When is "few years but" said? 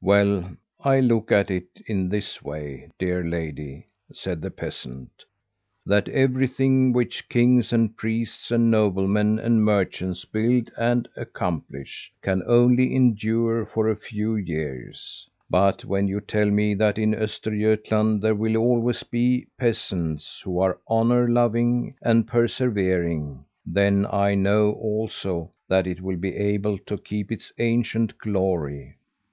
13.96-15.84